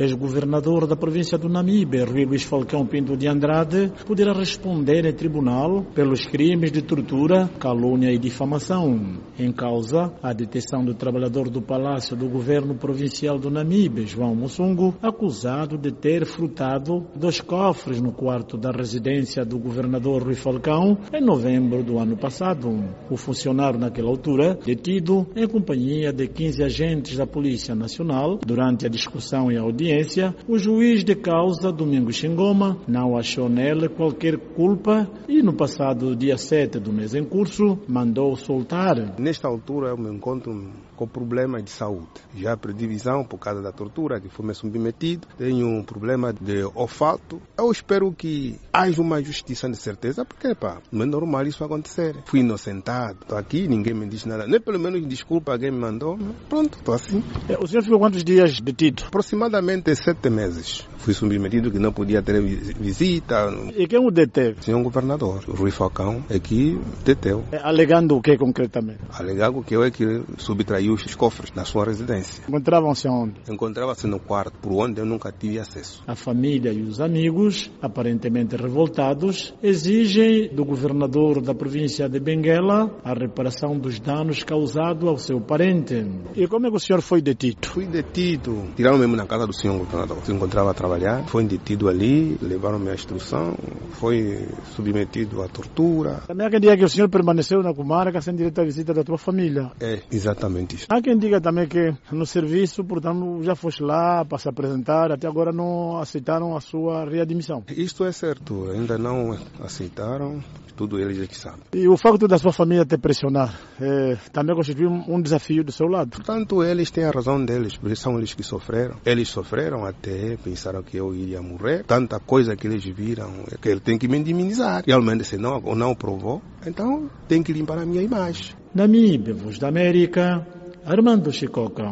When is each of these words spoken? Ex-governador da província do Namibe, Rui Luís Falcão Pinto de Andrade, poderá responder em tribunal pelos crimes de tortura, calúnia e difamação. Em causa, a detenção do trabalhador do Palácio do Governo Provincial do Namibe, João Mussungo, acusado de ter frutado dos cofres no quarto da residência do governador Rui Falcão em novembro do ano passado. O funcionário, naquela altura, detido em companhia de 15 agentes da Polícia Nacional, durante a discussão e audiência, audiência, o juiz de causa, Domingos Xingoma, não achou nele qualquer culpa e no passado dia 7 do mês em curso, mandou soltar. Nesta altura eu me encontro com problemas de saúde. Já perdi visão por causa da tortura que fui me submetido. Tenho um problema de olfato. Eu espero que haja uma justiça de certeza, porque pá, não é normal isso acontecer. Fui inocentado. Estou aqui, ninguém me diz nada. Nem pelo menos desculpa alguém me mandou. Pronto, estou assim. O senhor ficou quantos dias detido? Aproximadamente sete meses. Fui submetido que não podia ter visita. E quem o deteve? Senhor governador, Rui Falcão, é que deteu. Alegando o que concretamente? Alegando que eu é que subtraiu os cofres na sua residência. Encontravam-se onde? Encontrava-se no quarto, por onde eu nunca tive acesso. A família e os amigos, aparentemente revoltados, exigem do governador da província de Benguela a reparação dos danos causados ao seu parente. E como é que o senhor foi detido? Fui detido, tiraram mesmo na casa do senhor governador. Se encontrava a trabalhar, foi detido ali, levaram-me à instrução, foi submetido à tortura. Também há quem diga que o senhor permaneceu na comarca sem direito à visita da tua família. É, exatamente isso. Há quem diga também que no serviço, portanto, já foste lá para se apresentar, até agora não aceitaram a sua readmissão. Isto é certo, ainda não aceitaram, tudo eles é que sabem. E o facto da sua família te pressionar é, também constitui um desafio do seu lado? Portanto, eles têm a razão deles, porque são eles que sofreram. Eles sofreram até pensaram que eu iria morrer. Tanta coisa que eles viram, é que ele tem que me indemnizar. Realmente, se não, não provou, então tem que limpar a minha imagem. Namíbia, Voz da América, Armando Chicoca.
Ex-governador 0.00 0.86
da 0.86 0.96
província 0.96 1.36
do 1.36 1.46
Namibe, 1.46 2.02
Rui 2.02 2.24
Luís 2.24 2.42
Falcão 2.42 2.86
Pinto 2.86 3.18
de 3.18 3.28
Andrade, 3.28 3.92
poderá 4.06 4.32
responder 4.32 5.04
em 5.04 5.12
tribunal 5.12 5.84
pelos 5.94 6.24
crimes 6.24 6.72
de 6.72 6.80
tortura, 6.80 7.50
calúnia 7.58 8.10
e 8.10 8.16
difamação. 8.16 9.18
Em 9.38 9.52
causa, 9.52 10.10
a 10.22 10.32
detenção 10.32 10.82
do 10.82 10.94
trabalhador 10.94 11.50
do 11.50 11.60
Palácio 11.60 12.16
do 12.16 12.30
Governo 12.30 12.74
Provincial 12.74 13.38
do 13.38 13.50
Namibe, 13.50 14.06
João 14.06 14.34
Mussungo, 14.34 14.94
acusado 15.02 15.76
de 15.76 15.92
ter 15.92 16.24
frutado 16.24 17.06
dos 17.14 17.42
cofres 17.42 18.00
no 18.00 18.10
quarto 18.10 18.56
da 18.56 18.70
residência 18.70 19.44
do 19.44 19.58
governador 19.58 20.22
Rui 20.22 20.34
Falcão 20.34 20.96
em 21.12 21.22
novembro 21.22 21.82
do 21.82 21.98
ano 21.98 22.16
passado. 22.16 22.70
O 23.10 23.18
funcionário, 23.18 23.78
naquela 23.78 24.08
altura, 24.08 24.58
detido 24.64 25.26
em 25.36 25.46
companhia 25.46 26.10
de 26.10 26.26
15 26.26 26.64
agentes 26.64 27.18
da 27.18 27.26
Polícia 27.26 27.74
Nacional, 27.74 28.38
durante 28.46 28.86
a 28.86 28.88
discussão 28.88 29.52
e 29.52 29.58
audiência, 29.58 29.89
audiência, 29.90 30.34
o 30.46 30.56
juiz 30.56 31.02
de 31.02 31.16
causa, 31.16 31.72
Domingos 31.72 32.16
Xingoma, 32.16 32.78
não 32.86 33.16
achou 33.16 33.48
nele 33.48 33.88
qualquer 33.88 34.38
culpa 34.38 35.10
e 35.28 35.42
no 35.42 35.52
passado 35.52 36.14
dia 36.14 36.36
7 36.36 36.78
do 36.78 36.92
mês 36.92 37.14
em 37.14 37.24
curso, 37.24 37.78
mandou 37.88 38.36
soltar. 38.36 39.18
Nesta 39.18 39.48
altura 39.48 39.88
eu 39.88 39.96
me 39.96 40.14
encontro 40.14 40.70
com 41.00 41.08
problemas 41.08 41.64
de 41.64 41.70
saúde. 41.70 42.08
Já 42.36 42.54
perdi 42.58 42.86
visão 42.86 43.24
por 43.24 43.38
causa 43.38 43.62
da 43.62 43.72
tortura 43.72 44.20
que 44.20 44.28
fui 44.28 44.44
me 44.44 44.54
submetido. 44.54 45.26
Tenho 45.38 45.66
um 45.66 45.82
problema 45.82 46.30
de 46.30 46.62
olfato. 46.74 47.40
Eu 47.56 47.70
espero 47.70 48.12
que 48.12 48.58
haja 48.70 49.00
uma 49.00 49.22
justiça 49.22 49.66
de 49.66 49.78
certeza, 49.78 50.26
porque 50.26 50.54
pá, 50.54 50.82
não 50.92 51.04
é 51.04 51.06
normal 51.06 51.46
isso 51.46 51.64
acontecer. 51.64 52.14
Fui 52.26 52.40
inocentado. 52.40 53.20
Estou 53.22 53.38
aqui, 53.38 53.66
ninguém 53.66 53.94
me 53.94 54.06
diz 54.06 54.26
nada. 54.26 54.46
Nem 54.46 54.60
pelo 54.60 54.78
menos 54.78 55.06
desculpa 55.08 55.52
alguém 55.52 55.70
me 55.70 55.78
mandou. 55.78 56.18
Pronto, 56.50 56.76
estou 56.76 56.94
assim. 56.94 57.24
O 57.58 57.66
senhor 57.66 57.82
ficou 57.82 57.98
quantos 57.98 58.22
dias 58.22 58.60
detido? 58.60 59.04
Aproximadamente 59.06 59.79
sete 59.94 60.30
meses. 60.30 60.86
Fui 60.98 61.14
submetido 61.14 61.70
que 61.70 61.78
não 61.78 61.92
podia 61.92 62.20
ter 62.22 62.40
visita. 62.42 63.50
E 63.74 63.86
quem 63.86 63.98
o 63.98 64.10
deteve? 64.10 64.62
Senhor 64.62 64.82
governador, 64.82 65.42
Rui 65.48 65.70
Falcão, 65.70 66.22
é 66.28 66.38
que 66.38 66.78
deteu. 67.04 67.44
Alegando 67.62 68.16
o 68.16 68.20
que 68.20 68.36
concretamente? 68.36 69.00
Alegando 69.10 69.62
que 69.62 69.74
eu 69.74 69.82
é 69.82 69.90
que 69.90 70.22
subtraiu 70.36 70.92
os 70.92 71.14
cofres 71.14 71.52
na 71.54 71.64
sua 71.64 71.86
residência. 71.86 72.44
Encontravam-se 72.46 73.08
onde? 73.08 73.34
Encontrava-se 73.48 74.06
no 74.06 74.20
quarto, 74.20 74.58
por 74.60 74.72
onde 74.72 75.00
eu 75.00 75.06
nunca 75.06 75.32
tive 75.32 75.58
acesso. 75.58 76.02
A 76.06 76.14
família 76.14 76.70
e 76.72 76.82
os 76.82 77.00
amigos, 77.00 77.70
aparentemente 77.80 78.56
revoltados, 78.56 79.54
exigem 79.62 80.54
do 80.54 80.64
governador 80.64 81.40
da 81.40 81.54
província 81.54 82.08
de 82.08 82.20
Benguela 82.20 82.90
a 83.02 83.14
reparação 83.14 83.78
dos 83.78 83.98
danos 83.98 84.42
causados 84.42 85.08
ao 85.08 85.16
seu 85.16 85.40
parente. 85.40 86.04
E 86.34 86.46
como 86.46 86.66
é 86.66 86.70
que 86.70 86.76
o 86.76 86.80
senhor 86.80 87.00
foi 87.00 87.22
detido? 87.22 87.66
Fui 87.66 87.86
detido, 87.86 88.64
tiraram 88.76 88.98
mesmo 88.98 89.16
na 89.16 89.26
casa 89.26 89.46
do 89.46 89.52
senhor 89.60 89.78
governador. 89.78 90.18
Se 90.24 90.32
encontrava 90.32 90.70
a 90.70 90.74
trabalhar, 90.74 91.26
foi 91.26 91.44
detido 91.44 91.88
ali, 91.88 92.38
levaram-me 92.40 92.90
à 92.90 92.94
instrução, 92.94 93.56
foi 93.92 94.48
submetido 94.74 95.42
à 95.42 95.48
tortura. 95.48 96.22
Também 96.26 96.46
há 96.46 96.50
quem 96.50 96.60
diga 96.60 96.76
que 96.76 96.84
o 96.84 96.88
senhor 96.88 97.08
permaneceu 97.08 97.62
na 97.62 97.74
comarca 97.74 98.20
sem 98.20 98.34
direito 98.34 98.60
à 98.60 98.64
visita 98.64 98.94
da 98.94 99.04
tua 99.04 99.18
família. 99.18 99.70
É, 99.80 100.00
exatamente 100.10 100.76
isso. 100.76 100.86
Há 100.88 101.00
quem 101.02 101.18
diga 101.18 101.40
também 101.40 101.68
que 101.68 101.92
no 102.10 102.24
serviço, 102.24 102.82
portanto, 102.84 103.42
já 103.42 103.54
foste 103.54 103.82
lá 103.82 104.24
para 104.24 104.38
se 104.38 104.48
apresentar, 104.48 105.12
até 105.12 105.28
agora 105.28 105.52
não 105.52 105.98
aceitaram 105.98 106.56
a 106.56 106.60
sua 106.60 107.04
readmissão. 107.04 107.62
Isto 107.68 108.04
é 108.04 108.12
certo, 108.12 108.70
ainda 108.70 108.96
não 108.96 109.36
aceitaram, 109.60 110.42
tudo 110.76 110.98
eles 110.98 111.20
é 111.20 111.26
que 111.26 111.36
sabem. 111.36 111.60
E 111.74 111.86
o 111.86 111.96
facto 111.96 112.26
da 112.26 112.38
sua 112.38 112.52
família 112.52 112.84
te 112.84 112.96
pressionar 112.96 113.58
é, 113.80 114.16
também 114.32 114.54
constitui 114.56 114.86
um 114.86 115.20
desafio 115.20 115.62
do 115.62 115.72
seu 115.72 115.86
lado? 115.86 116.10
Portanto, 116.10 116.62
eles 116.62 116.90
têm 116.90 117.04
a 117.04 117.10
razão 117.10 117.44
deles, 117.44 117.76
porque 117.76 117.96
são 117.96 118.16
eles 118.16 118.32
que 118.34 118.42
sofreram. 118.42 118.96
Eles 119.04 119.28
sofreram 119.28 119.49
até 119.86 120.36
pensaram 120.36 120.82
que 120.82 120.96
eu 120.96 121.14
iria 121.14 121.42
morrer. 121.42 121.84
Tanta 121.84 122.20
coisa 122.20 122.56
que 122.56 122.66
eles 122.66 122.84
viram, 122.84 123.44
é 123.50 123.56
que 123.56 123.68
ele 123.68 123.80
tem 123.80 123.98
que 123.98 124.08
me 124.08 124.18
indemnizar. 124.18 124.82
Realmente, 124.86 125.24
se 125.24 125.36
não, 125.36 125.60
não 125.60 125.94
provou, 125.94 126.42
então 126.66 127.10
tem 127.28 127.42
que 127.42 127.52
limpar 127.52 127.78
a 127.78 127.86
minha 127.86 128.02
imagem. 128.02 128.54
Namíbia, 128.74 129.34
Voz 129.34 129.58
da 129.58 129.68
América, 129.68 130.46
Armando 130.84 131.32
Chicoca. 131.32 131.82